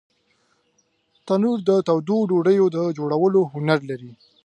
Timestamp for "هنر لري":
3.53-4.11